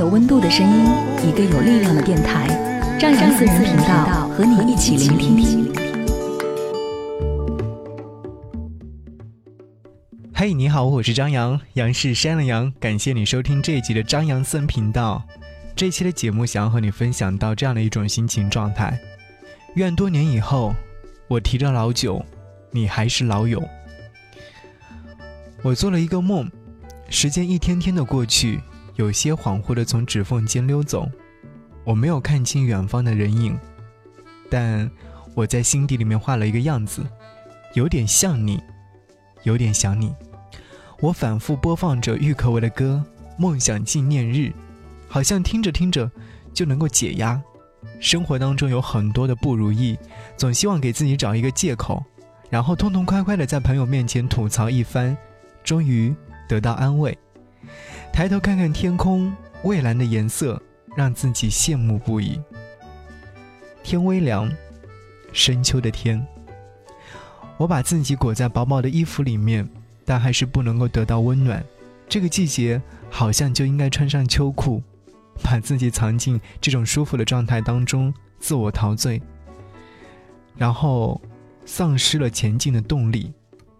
[0.00, 0.86] 有温度的声音，
[1.28, 2.48] 一个有力量的电台，
[2.98, 5.70] 张扬私人频道和你一起聆听。
[10.32, 15.22] 嘿，你好，我是张扬，杨是山的杨，感谢你收听这一集的张扬私人频道。
[15.76, 18.98] 这期的节目想要和你分享到这样的一种心情状态：
[19.74, 20.74] 愿多年以后，
[21.28, 22.24] 我提着老酒，
[22.70, 23.62] 你还是老友。
[25.60, 26.50] 我做了一个梦，
[27.10, 28.60] 时间一天天的过去，
[29.00, 31.10] 有些恍惚的从指缝间溜走，
[31.84, 33.58] 我没有看清远方的人影，
[34.50, 34.90] 但
[35.34, 37.02] 我在心底里面画了一个样子，
[37.72, 38.62] 有点像你，
[39.42, 40.14] 有点想你。
[41.00, 43.02] 我反复播放着郁可唯的歌
[43.38, 44.48] 《梦想纪念日》，
[45.08, 46.10] 好像听着听着
[46.52, 47.40] 就能够解压。
[48.00, 49.98] 生活当中有很多的不如意，
[50.36, 52.04] 总希望给自己找一个借口，
[52.50, 55.16] 然后痛痛快快的在朋友面前吐槽一番，
[55.64, 56.14] 终于
[56.46, 57.16] 得到安慰。
[58.12, 60.60] 抬头看看天空，蔚蓝的颜色
[60.96, 62.40] 让自己羡慕不已。
[63.82, 64.50] 天微凉，
[65.32, 66.24] 深秋的天，
[67.56, 69.68] 我把自己裹在薄薄的衣服里面。
[70.02, 71.64] 但还是不能够得到温暖，
[72.08, 74.82] 这个季节好像就应该穿上秋裤，
[75.40, 79.22] 把自己藏进这种舒服的状态当中，自我陶醉，
[80.56, 81.20] 然后
[81.64, 83.32] 丧失了前进的动力，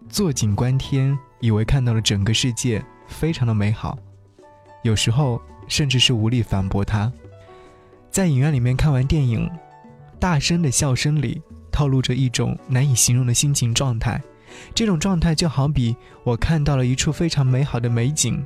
[0.07, 3.97] 坐井观天，以为看到了整个世界，非常的美好，
[4.83, 7.11] 有时候甚至是无力反驳他。
[8.09, 9.49] 在影院里面看完电影，
[10.19, 11.41] 大声的笑声里
[11.71, 14.21] 透露着一种难以形容的心情状态。
[14.75, 15.95] 这种状态就好比
[16.25, 18.43] 我看到了一处非常美好的美景，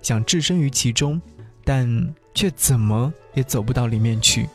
[0.00, 1.20] 想置身于其中，
[1.64, 4.48] 但却怎么也走不到里面去。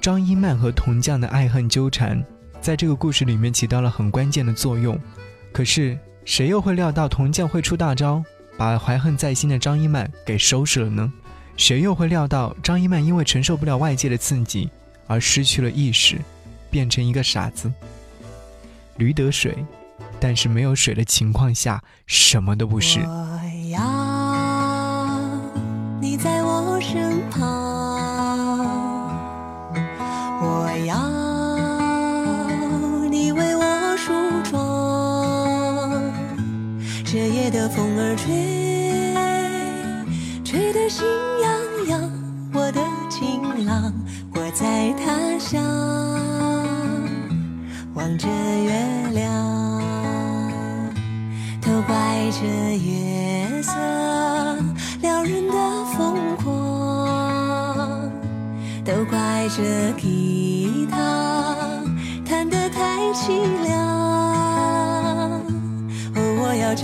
[0.00, 2.24] 张一曼和铜匠的爱恨纠缠，
[2.60, 4.98] 在这个故事里面起到了很关键的作用。
[5.52, 8.22] 可是谁又会料到铜匠会出大招，
[8.56, 11.12] 把怀恨在心的张一曼给收拾了呢？
[11.56, 14.70] 谁又会料到张一曼因为承受不了外界的刺激，
[15.06, 16.18] 而失去了意识，
[16.70, 17.72] 变成一个傻子？
[18.96, 19.56] 驴得水，
[20.18, 23.00] 但是没有水的情况下，什么都不是。
[23.00, 23.40] 我
[23.70, 25.20] 要
[26.00, 27.85] 你在我身旁，
[37.68, 38.32] 风儿吹，
[40.44, 41.04] 吹得心
[41.42, 41.50] 痒
[41.88, 42.10] 痒。
[42.52, 43.92] 我的情郎，
[44.34, 45.62] 我在他乡，
[47.94, 48.70] 望着月
[49.12, 49.22] 亮。
[51.60, 51.94] 都怪
[52.30, 52.46] 这
[52.78, 53.72] 月色
[55.02, 58.10] 撩人的疯狂，
[58.84, 61.56] 都怪这吉他
[62.24, 63.28] 弹得太凄
[63.64, 63.65] 凉。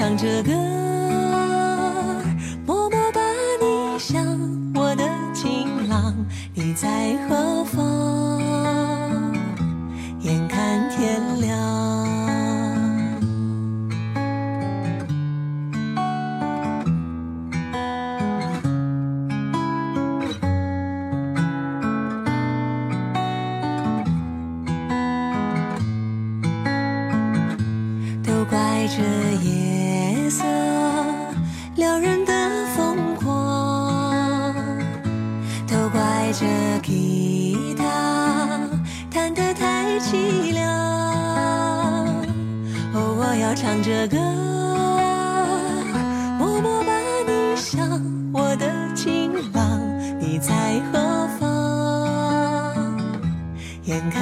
[0.03, 0.82] 唱着歌，
[53.85, 54.22] 眼看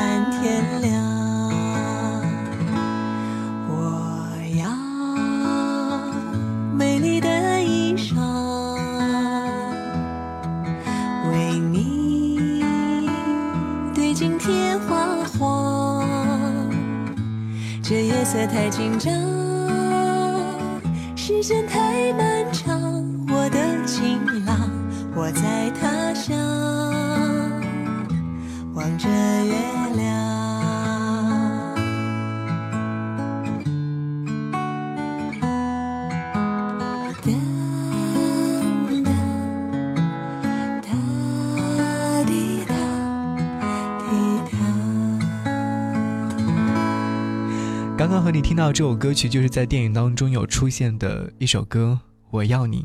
[48.10, 52.82] 刚刚和你听到这首歌曲，就是在电影当中有出现的一首歌《我要你》，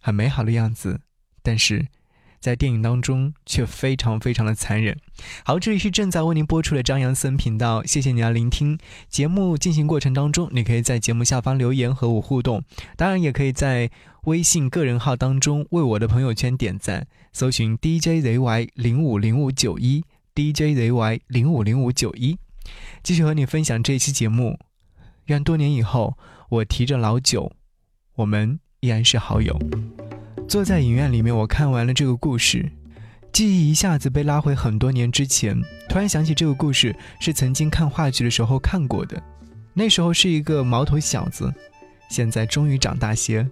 [0.00, 0.98] 很美好的样子，
[1.42, 1.88] 但是。
[2.40, 4.96] 在电影当中却非常非常的残忍。
[5.44, 8.78] 好，这里是正在为您播出的张扬森频道，谢谢你的聆听。
[9.08, 12.62] 节目进行过程当中，你可以在节目下方留言和我互动，
[12.96, 13.90] 当然也可以在
[14.24, 20.02] 微信个人号当中为我的朋友圈点赞，搜寻 DJZY 零五零五九一
[20.34, 22.38] DJZY 零五零五九一，
[23.02, 24.58] 继续和你分享这一期节目。
[25.26, 26.16] 愿多年以后，
[26.48, 27.52] 我提着老酒，
[28.16, 29.58] 我们依然是好友。
[30.48, 32.70] 坐在影院里面，我看完了这个故事，
[33.32, 35.60] 记忆一下子被拉回很多年之前。
[35.88, 39.20] 突然想起这个故事是曾经看话剧的时候看过的，
[39.74, 41.52] 那时候是一个毛头小子，
[42.08, 43.48] 现在终于长大些，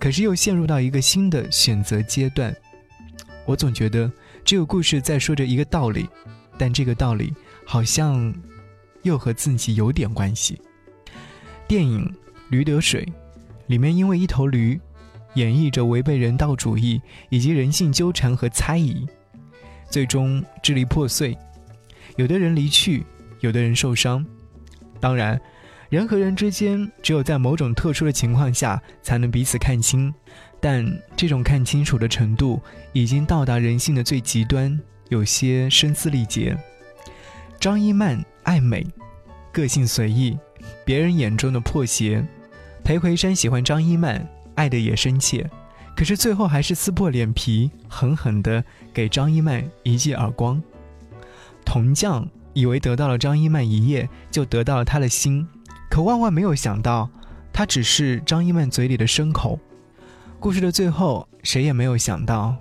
[0.00, 2.54] 可是又陷入到一个新的选择阶段。
[3.46, 4.10] 我总觉得
[4.44, 6.08] 这个故事在说着一个道理，
[6.58, 7.32] 但这个道理
[7.64, 8.34] 好像
[9.02, 10.60] 又和自己有点关系。
[11.68, 12.04] 电影
[12.50, 13.04] 《驴得水》
[13.66, 14.80] 里面，因为一头驴。
[15.34, 17.00] 演绎着违背人道主义
[17.30, 19.06] 以及人性纠缠和猜疑，
[19.88, 21.34] 最终支离破碎。
[22.16, 23.02] 有的人离去，
[23.40, 24.22] 有的人受伤。
[25.00, 25.40] 当然，
[25.88, 30.12] 人和人之间只有在某种特殊的情况下才能彼此看清，
[30.60, 32.60] 但这种看清楚的程度
[32.92, 34.78] 已经到达人性的最极端，
[35.08, 36.54] 有些声嘶力竭。
[37.58, 38.86] 张一曼爱美，
[39.52, 40.38] 个性随意，
[40.84, 42.24] 别人眼中的破鞋。
[42.84, 44.26] 裴魁山喜欢张一曼。
[44.54, 45.50] 爱的也深切，
[45.96, 48.62] 可是最后还是撕破脸皮，狠狠地
[48.92, 50.62] 给张一曼一记耳光。
[51.64, 55.48] 铜匠以为得到了张一曼一夜就得到了他的心，
[55.88, 57.08] 可万万没有想到，
[57.50, 59.58] 他只是张一曼嘴里的牲口。
[60.38, 62.54] 故事的最后，谁也没有想到，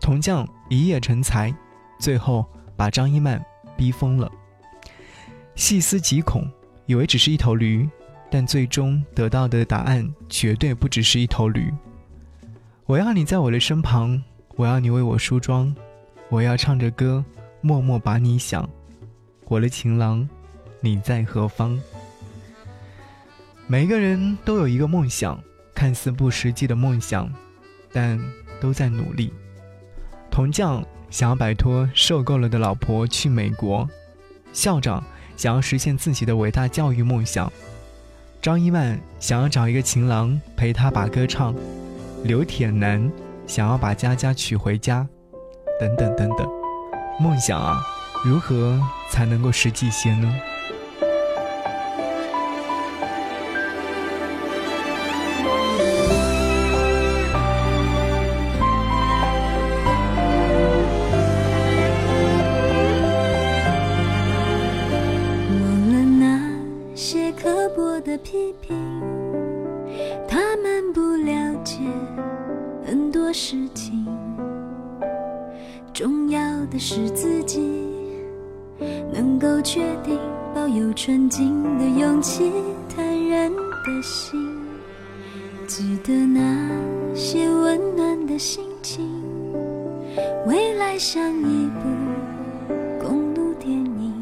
[0.00, 1.52] 铜匠一夜成才，
[1.98, 3.44] 最后把张一曼
[3.76, 4.30] 逼疯了。
[5.54, 6.48] 细思极恐，
[6.86, 7.88] 以为只是一头驴。
[8.30, 11.72] 但最终得到的答案绝对不只是一头驴。
[12.84, 14.20] 我要你在我的身旁，
[14.56, 15.72] 我要你为我梳妆，
[16.28, 17.24] 我要唱着歌，
[17.60, 18.68] 默默把你想。
[19.44, 20.28] 我的情郎，
[20.80, 21.78] 你在何方？
[23.68, 25.40] 每一个人都有一个梦想，
[25.72, 27.32] 看似不实际的梦想，
[27.92, 28.20] 但
[28.60, 29.32] 都在努力。
[30.28, 33.88] 铜匠想要摆脱受够了的老婆去美国，
[34.52, 35.04] 校长
[35.36, 37.52] 想要实现自己的伟大教育梦想。
[38.40, 41.54] 张一曼想要找一个情郎陪她把歌唱，
[42.24, 43.10] 刘铁男
[43.46, 45.06] 想要把佳佳娶回家，
[45.80, 46.46] 等等等等，
[47.18, 47.82] 梦想啊，
[48.24, 50.34] 如何才能够实际些呢？
[79.64, 80.18] 能够确定，
[80.54, 82.52] 保有纯净的勇气，
[82.94, 84.38] 坦然的心。
[85.66, 86.68] 记得那
[87.14, 89.08] 些温暖的心情，
[90.46, 91.88] 未来像一部
[93.00, 94.12] 公路电影。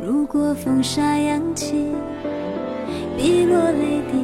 [0.00, 1.74] 如果风沙扬起。
[3.18, 4.16] 滴落泪滴，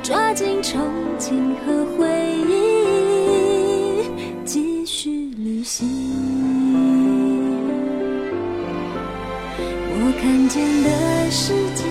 [0.00, 0.78] 抓紧憧
[1.18, 2.06] 憬和回
[2.46, 4.04] 忆，
[4.44, 6.63] 继续旅行。
[10.20, 11.84] 看见的世界，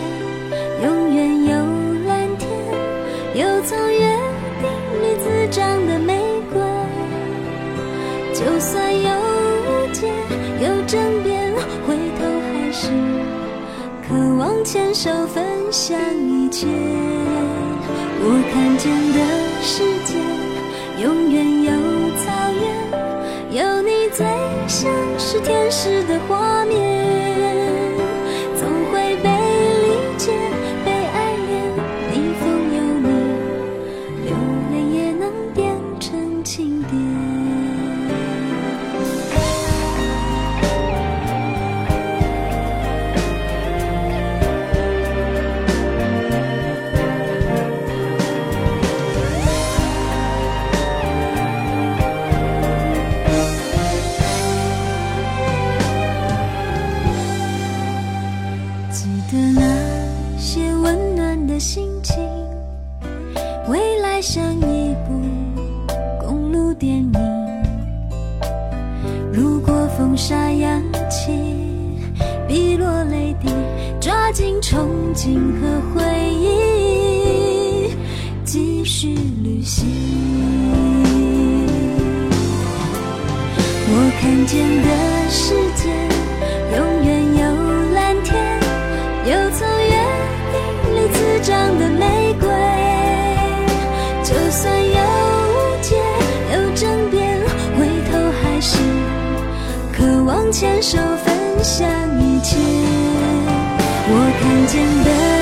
[0.84, 1.51] 永远有
[2.08, 2.50] 蓝天，
[3.36, 4.00] 有从约
[4.62, 4.63] 定
[5.01, 6.20] 里滋长的玫
[6.51, 6.62] 瑰。
[8.34, 10.08] 就算有误解，
[10.60, 11.53] 有争辩，
[11.88, 12.89] 回头还是
[14.08, 16.68] 渴望牵手分享一切。
[18.25, 19.18] 我看见的
[19.62, 20.12] 世界，
[21.03, 21.72] 永远有
[22.18, 22.24] 草
[22.62, 22.63] 原，
[23.51, 24.25] 有你最
[24.68, 26.52] 像是天使的花
[58.93, 62.15] 记得那些温暖的心情，
[63.67, 65.19] 未来像一部
[66.21, 67.13] 公路电影，
[69.31, 71.31] 如果风沙扬起，
[72.47, 73.50] 碧落泪滴，
[74.00, 74.85] 抓紧憧
[75.15, 77.89] 憬和回忆。
[78.45, 79.88] 继续旅行，
[83.89, 85.73] 我看见的是。
[100.53, 101.89] 牵手分享
[102.22, 102.55] 一切。
[104.05, 105.32] 我看见的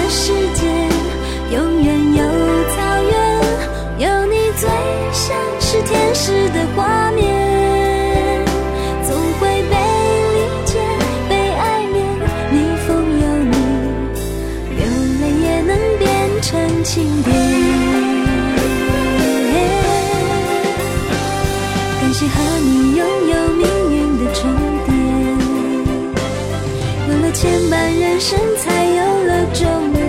[27.32, 30.02] 牵绊，人生才有了终点。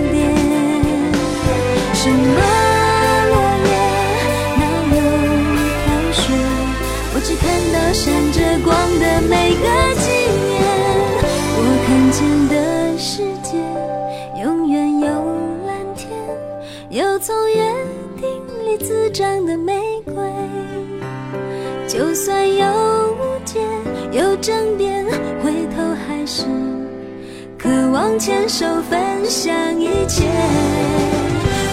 [1.93, 2.39] 什么
[3.29, 3.33] 落
[3.65, 3.71] 叶，
[4.59, 4.61] 哪
[4.93, 4.97] 有
[5.83, 6.21] 飘雪？
[7.13, 8.03] 我只看到闪
[8.33, 9.65] 着光的每个
[10.01, 10.05] 纪
[10.47, 10.51] 念。
[11.55, 12.53] 我看见的
[12.97, 13.11] 世
[13.41, 13.55] 界，
[14.43, 15.07] 永远有
[15.65, 16.09] 蓝天，
[16.89, 17.57] 有从约
[18.19, 18.23] 定
[18.65, 20.13] 里滋长的玫瑰。
[21.87, 22.65] 就算有
[23.13, 23.59] 误解，
[24.11, 25.05] 有争辩，
[25.41, 26.43] 回头还是
[27.63, 30.25] 渴望牵手分享一切。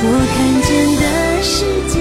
[0.03, 0.71] 我看见
[1.01, 1.99] 的世界，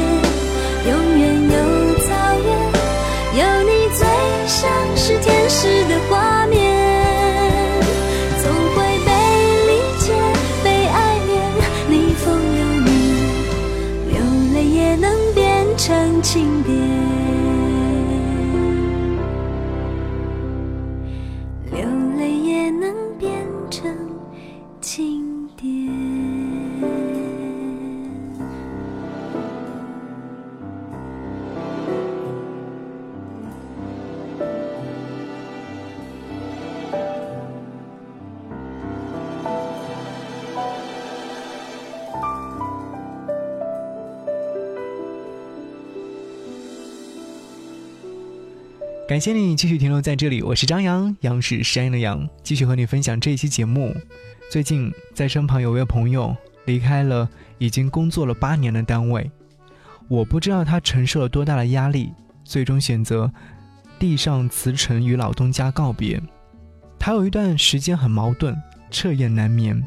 [49.09, 53.91] 感谢你继续停留在这里，我是张扬，杨是山的羊，继续和你分享这一期节目。
[54.51, 59.31] 最近在身旁有位朋友离开了已经工作了八年的单位，
[60.07, 62.13] 我不知道他承受了多大的压力，
[62.43, 63.33] 最终选择
[63.97, 66.21] 递上辞呈与老东家告别。
[66.99, 68.55] 他有一段时间很矛盾，
[68.91, 69.83] 彻夜难眠。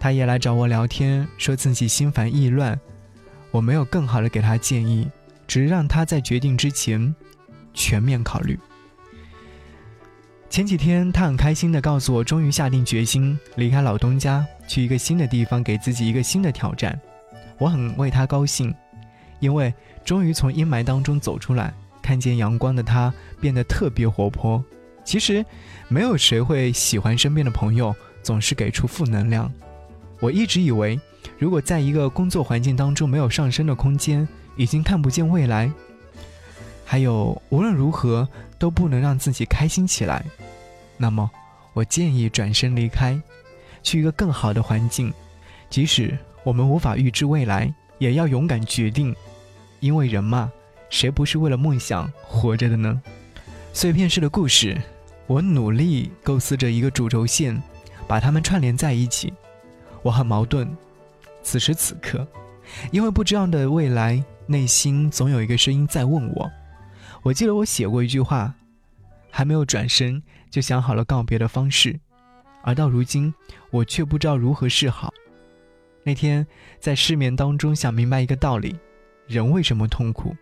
[0.00, 2.76] 他也来找我聊天，说自己心烦意乱。
[3.52, 5.08] 我没有更好的给他建议，
[5.46, 7.14] 只是让他在决定之前
[7.78, 8.58] 全面考虑。
[10.50, 16.98] 前几天，他很开心地告诉我，终于下定决心离开老东家，去一个新的地方，给自己一个新的挑战。
[17.58, 18.74] 我很为他高兴，
[19.38, 19.72] 因为
[20.04, 24.64] 终于从阴霾当中走出来，看见阳光的他变得特别活泼。
[25.04, 25.44] 其实，
[25.86, 29.52] 没有谁会喜欢身边的朋友总是给出负能量。
[30.18, 30.98] 我一直以为，
[31.38, 35.70] 如果在一个工作环境当中没有上升的空间，已经看不见未来。
[36.90, 38.26] 还有，无论如何
[38.58, 40.24] 都不能让自己开心起来。
[40.96, 41.30] 那么，
[41.74, 43.20] 我建议转身离开，
[43.82, 45.12] 去一个更好的环境。
[45.68, 49.14] 即使我们无法预知未来，也要勇敢决定，
[49.80, 50.50] 因为人嘛，
[50.88, 52.98] 谁不是为了梦想活着的呢？
[53.74, 54.80] 碎片式的故事，
[55.26, 57.62] 我努力构思着一个主轴线，
[58.06, 59.30] 把它们串联在一起。
[60.02, 60.66] 我很矛盾，
[61.42, 62.26] 此时此刻，
[62.90, 66.50] 因为不知道的未来，内心总有一个声音在问我。
[67.22, 68.54] 我记得我写过一句话，
[69.30, 71.98] 还没有转身就想好了告别的方式，
[72.62, 73.34] 而到如今，
[73.70, 75.12] 我却不知道如何是好。
[76.04, 76.46] 那天
[76.80, 78.78] 在失眠当中想明白一个道理：
[79.26, 80.34] 人为什么痛苦？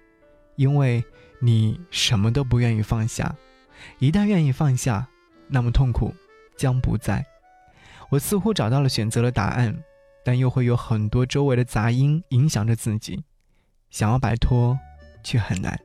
[0.54, 1.04] 因为
[1.40, 3.34] 你什么都不愿意放下。
[3.98, 5.08] 一旦愿意放下，
[5.48, 6.14] 那么痛苦
[6.56, 7.24] 将不在。
[8.10, 9.76] 我似乎找到了选择的答案，
[10.24, 13.24] 但又会有很多周围的杂音影响着自己，
[13.90, 14.78] 想要摆脱，
[15.24, 15.78] 却很难。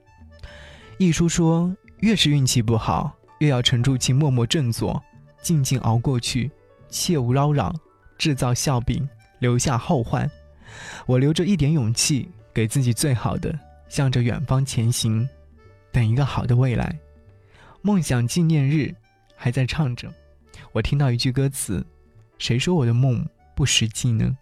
[1.02, 5.02] 一书说，越是运气不好，越要沉住气，默默振作，
[5.42, 6.52] 静静熬过去，
[6.90, 7.76] 切勿嚷嚷，
[8.20, 10.30] 制造笑柄，留下后患。
[11.08, 13.52] 我留着一点勇气，给自己最好的，
[13.90, 15.28] 向着远方前行，
[15.92, 16.96] 等一个好的未来。
[17.82, 18.94] 梦想纪念日，
[19.36, 20.08] 还在唱着。
[20.72, 21.84] 我听到一句歌词。
[22.38, 24.38] 谁说我的梦不实际呢？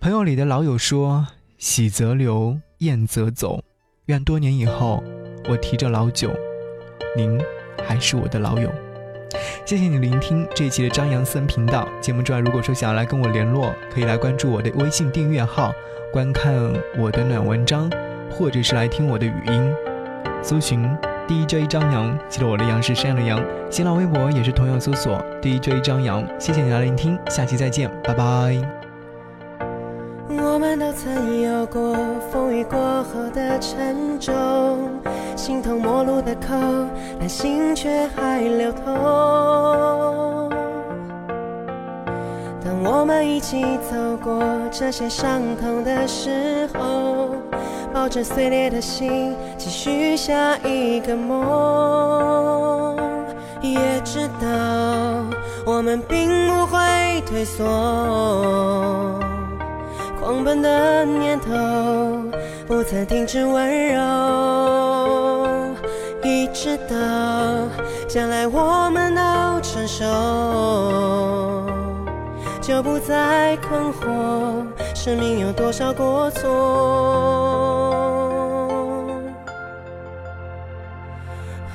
[0.00, 3.62] 朋友里的老友说：“喜则留，厌则走。”
[4.06, 5.02] 愿多年以后，
[5.48, 6.30] 我提着老酒，
[7.16, 7.40] 您
[7.86, 8.70] 还是我的老友。
[9.64, 15.72] 谢谢你聆听这一期的张扬私人频道节目之外，如果说想要来跟我联络，可以来关注我的微信订阅号，
[16.12, 16.54] 观看
[16.98, 17.90] 我的暖文章，
[18.30, 19.74] 或者是来听我的语音，
[20.42, 20.88] 搜寻
[21.26, 23.42] DJ 张扬，记得我的杨是山羊的羊。
[23.70, 26.24] 新浪微博也是同样搜索 DJ 张扬。
[26.38, 28.56] 谢谢你的聆听，下期再见，拜拜。
[30.28, 31.96] 我们都曾有过
[32.30, 34.32] 风雨过后的沉重，
[35.36, 36.54] 形同陌路的口，
[37.18, 38.84] 但心却还流通。
[42.64, 47.36] 当我们一起走过这些伤痛的时候，
[47.92, 52.96] 抱着碎裂的心，继续下一个梦，
[53.60, 54.46] 也知道
[55.66, 57.64] 我们并不会退缩。
[60.20, 61.50] 狂奔的念头
[62.66, 64.00] 不曾停止温柔，
[66.64, 66.96] 一直到
[68.08, 69.20] 将来我们都
[69.60, 70.02] 成熟，
[72.62, 76.48] 就不再困惑生命有多少过错。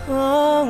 [0.07, 0.65] 哦，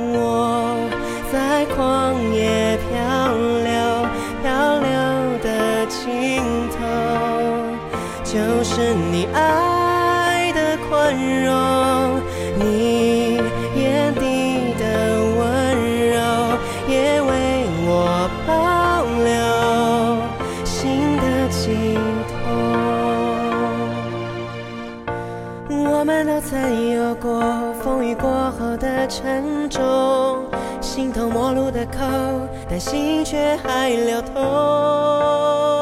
[26.00, 30.46] 我们都曾有过风雨过后的沉重，
[30.80, 32.00] 形同陌路的口，
[32.70, 35.79] 但心却还流通。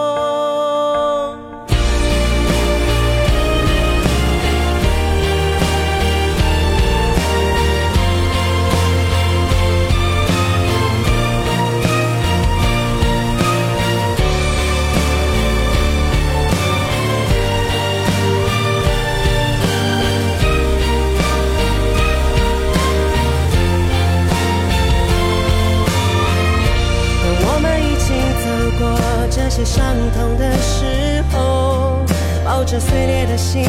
[29.57, 32.05] 最伤痛的时候
[32.45, 33.65] 抱着碎裂的心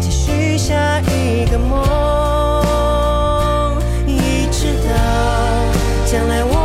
[0.00, 1.82] 继续下一个梦。
[4.06, 4.94] 一直到
[6.06, 6.61] 将来我